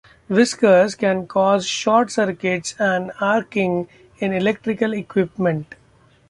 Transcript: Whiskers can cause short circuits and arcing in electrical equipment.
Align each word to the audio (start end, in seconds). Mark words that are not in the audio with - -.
Whiskers 0.29 0.95
can 0.95 1.27
cause 1.27 1.67
short 1.67 2.09
circuits 2.09 2.73
and 2.79 3.11
arcing 3.21 3.87
in 4.17 4.33
electrical 4.33 4.93
equipment. 4.93 5.75